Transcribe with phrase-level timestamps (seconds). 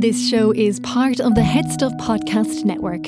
[0.00, 3.04] This show is part of the HeadStuff Podcast Network.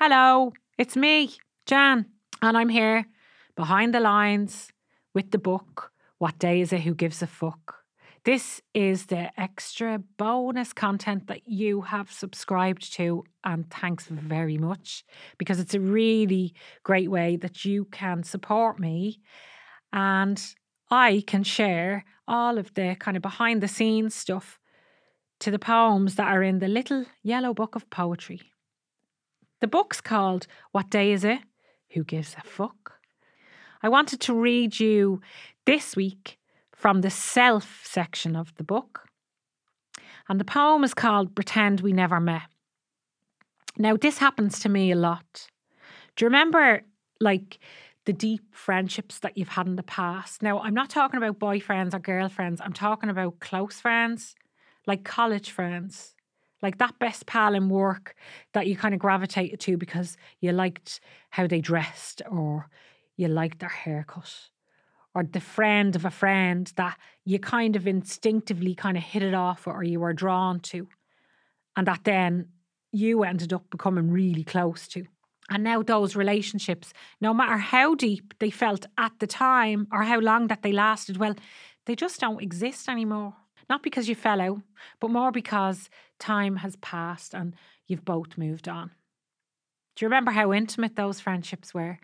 [0.00, 1.30] Hello, it's me,
[1.66, 2.06] Jan,
[2.42, 3.06] and I'm here
[3.54, 4.72] behind the lines
[5.14, 7.75] with the book What Day Is It Who Gives a Fuck?
[8.26, 15.04] This is the extra bonus content that you have subscribed to, and thanks very much
[15.38, 19.20] because it's a really great way that you can support me
[19.92, 20.42] and
[20.90, 24.58] I can share all of the kind of behind the scenes stuff
[25.38, 28.40] to the poems that are in the little yellow book of poetry.
[29.60, 31.42] The book's called What Day Is It?
[31.90, 32.94] Who Gives a Fuck?
[33.84, 35.20] I wanted to read you
[35.64, 36.40] this week
[36.76, 39.08] from the self section of the book.
[40.28, 42.42] And the poem is called Pretend We Never Met.
[43.78, 45.48] Now, this happens to me a lot.
[46.14, 46.82] Do you remember,
[47.20, 47.58] like,
[48.04, 50.42] the deep friendships that you've had in the past?
[50.42, 54.34] Now, I'm not talking about boyfriends or girlfriends, I'm talking about close friends,
[54.86, 56.14] like college friends,
[56.62, 58.14] like that best pal in work
[58.52, 61.00] that you kind of gravitated to because you liked
[61.30, 62.68] how they dressed or
[63.16, 64.48] you liked their haircut
[65.16, 69.32] or the friend of a friend that you kind of instinctively kind of hit it
[69.32, 70.86] off or you were drawn to,
[71.74, 72.48] and that then
[72.92, 75.06] you ended up becoming really close to.
[75.48, 80.18] And now those relationships, no matter how deep they felt at the time or how
[80.18, 81.34] long that they lasted, well,
[81.86, 83.32] they just don't exist anymore.
[83.70, 84.60] Not because you fell out,
[85.00, 87.54] but more because time has passed and
[87.86, 88.90] you've both moved on.
[89.94, 91.98] Do you remember how intimate those friendships were?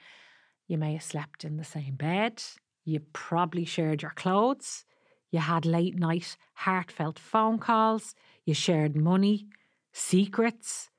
[0.66, 2.42] You may have slept in the same bed,
[2.84, 4.84] you probably shared your clothes.
[5.30, 8.14] You had late night, heartfelt phone calls.
[8.44, 9.46] You shared money,
[9.92, 10.90] secrets.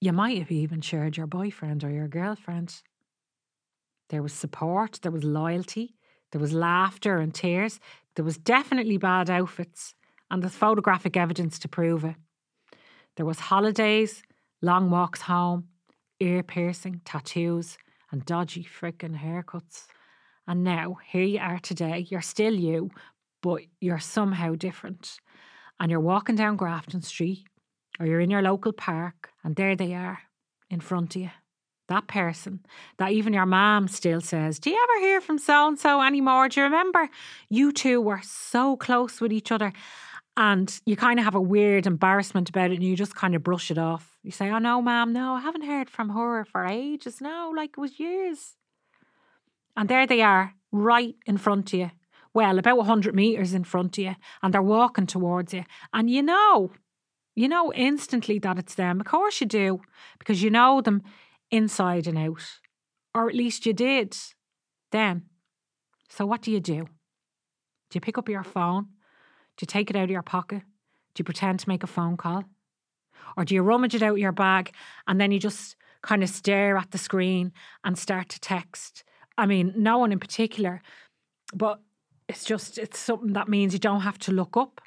[0.00, 2.82] You might have even shared your boyfriend or your girlfriend.
[4.10, 5.94] There was support, there was loyalty,
[6.32, 7.80] there was laughter and tears.
[8.16, 9.94] There was definitely bad outfits,
[10.30, 12.16] and there's photographic evidence to prove it.
[13.16, 14.22] There was holidays,
[14.60, 15.68] long walks home,
[16.18, 17.78] ear piercing, tattoos,
[18.10, 19.86] and dodgy frickin' haircuts.
[20.46, 22.06] And now, here you are today.
[22.08, 22.90] You're still you,
[23.42, 25.18] but you're somehow different.
[25.78, 27.46] And you're walking down Grafton Street,
[27.98, 30.18] or you're in your local park, and there they are
[30.70, 31.30] in front of you.
[31.88, 32.60] That person
[32.98, 36.48] that even your mom still says, Do you ever hear from so and so anymore?
[36.48, 37.08] Do you remember
[37.48, 39.72] you two were so close with each other?
[40.36, 43.42] And you kind of have a weird embarrassment about it and you just kind of
[43.42, 44.16] brush it off.
[44.22, 47.20] You say, Oh no, ma'am, no, I haven't heard from her for ages.
[47.20, 48.54] No, like it was years.
[49.80, 51.90] And there they are, right in front of you.
[52.34, 55.64] Well, about 100 metres in front of you, and they're walking towards you.
[55.94, 56.72] And you know,
[57.34, 59.00] you know instantly that it's them.
[59.00, 59.80] Of course you do,
[60.18, 61.00] because you know them
[61.50, 62.42] inside and out.
[63.14, 64.14] Or at least you did
[64.92, 65.22] then.
[66.10, 66.84] So what do you do?
[66.84, 68.82] Do you pick up your phone?
[69.56, 70.60] Do you take it out of your pocket?
[71.14, 72.44] Do you pretend to make a phone call?
[73.34, 74.74] Or do you rummage it out of your bag
[75.08, 77.52] and then you just kind of stare at the screen
[77.82, 79.04] and start to text
[79.40, 80.82] I mean, no one in particular,
[81.54, 81.80] but
[82.28, 84.82] it's just, it's something that means you don't have to look up.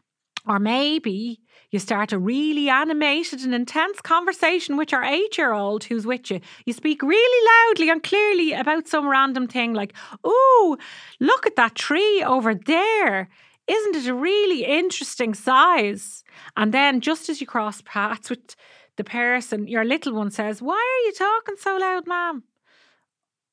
[0.46, 1.40] Or maybe
[1.72, 6.30] you start a really animated and intense conversation with your eight year old who's with
[6.30, 6.40] you.
[6.66, 9.94] You speak really loudly and clearly about some random thing like,
[10.24, 10.78] oh,
[11.20, 13.30] look at that tree over there.
[13.66, 16.24] Isn't it a really interesting size?
[16.56, 18.56] And then just as you cross paths with
[18.98, 22.44] the person, your little one says, Why are you talking so loud, ma'am?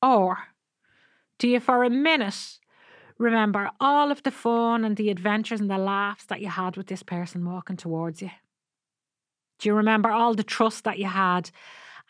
[0.03, 0.37] Or
[1.41, 2.59] do you, for a minute,
[3.17, 6.85] remember all of the fun and the adventures and the laughs that you had with
[6.85, 8.29] this person walking towards you?
[9.57, 11.49] Do you remember all the trust that you had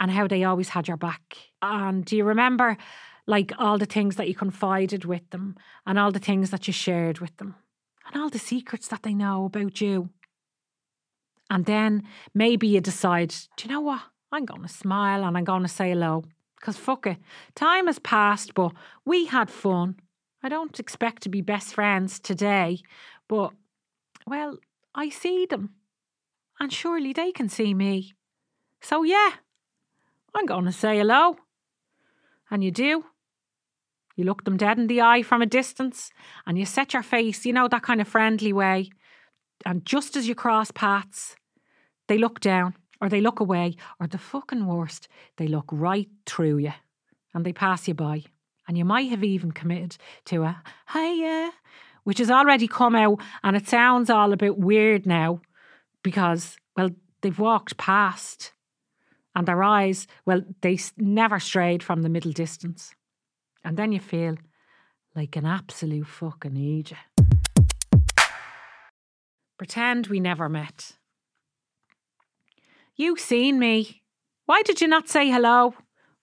[0.01, 1.37] and how they always had your back?
[1.61, 2.75] And do you remember
[3.25, 5.55] like all the things that you confided with them
[5.85, 7.55] and all the things that you shared with them
[8.05, 10.09] and all the secrets that they know about you?
[11.49, 12.03] And then
[12.33, 14.01] maybe you decide, do you know what?
[14.33, 16.25] I'm going to smile and I'm going to say hello.
[16.61, 17.17] Because fuck it,
[17.55, 18.71] time has passed, but
[19.03, 19.95] we had fun.
[20.43, 22.81] I don't expect to be best friends today,
[23.27, 23.51] but,
[24.27, 24.59] well,
[24.93, 25.71] I see them.
[26.59, 28.13] And surely they can see me.
[28.79, 29.31] So, yeah,
[30.35, 31.37] I'm going to say hello.
[32.51, 33.05] And you do.
[34.15, 36.11] You look them dead in the eye from a distance
[36.45, 38.91] and you set your face, you know, that kind of friendly way.
[39.65, 41.35] And just as you cross paths,
[42.07, 45.07] they look down or they look away, or the fucking worst,
[45.37, 46.73] they look right through you
[47.33, 48.23] and they pass you by.
[48.67, 50.61] And you might have even committed to a
[50.93, 51.51] hiya,
[52.03, 55.41] which has already come out and it sounds all a bit weird now
[56.03, 58.53] because, well, they've walked past
[59.35, 62.93] and their eyes, well, they never strayed from the middle distance.
[63.63, 64.35] And then you feel
[65.15, 66.99] like an absolute fucking idiot.
[69.57, 70.93] Pretend we never met.
[72.95, 74.03] You seen me.
[74.45, 75.75] Why did you not say hello?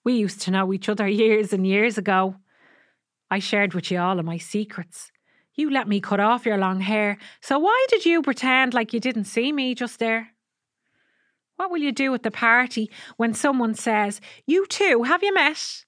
[0.03, 2.35] We used to know each other years and years ago.
[3.31, 5.11] I shared with you all of my secrets.
[5.55, 8.99] You let me cut off your long hair, so why did you pretend like you
[8.99, 10.29] didn't see me just there?
[11.57, 15.83] What will you do at the party when someone says, You too, have you met?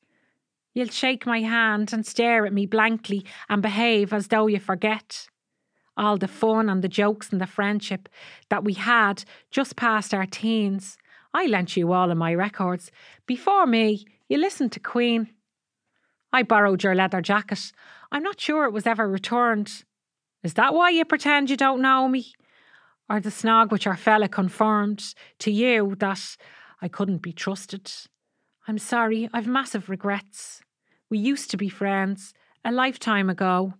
[0.73, 5.29] You'll shake my hand and stare at me blankly and behave as though you forget.
[5.97, 8.09] All the fun and the jokes and the friendship
[8.49, 10.97] that we had just past our teens.
[11.33, 12.91] I lent you all of my records.
[13.25, 15.29] Before me, you listened to Queen.
[16.33, 17.71] I borrowed your leather jacket.
[18.11, 19.83] I'm not sure it was ever returned.
[20.43, 22.33] Is that why you pretend you don't know me?
[23.09, 26.37] Or the snog which our fella confirmed to you that
[26.81, 27.91] I couldn't be trusted?
[28.67, 30.61] I'm sorry, I've massive regrets.
[31.09, 32.33] We used to be friends
[32.63, 33.73] a lifetime ago.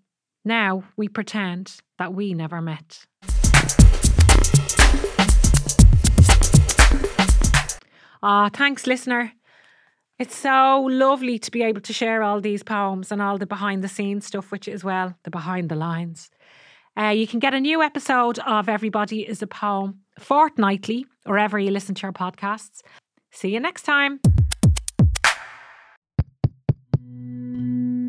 [0.44, 3.06] Now we pretend that we never met.
[8.24, 9.34] Ah, oh, thanks, listener.
[10.20, 13.84] It's so lovely to be able to share all these poems and all the behind
[13.84, 16.30] the scenes stuff which is, well, the behind the lines.
[16.96, 21.58] Uh, you can get a new episode of Everybody is a Poem fortnightly, or wherever
[21.58, 22.82] you listen to your podcasts.
[23.32, 24.20] See you next time.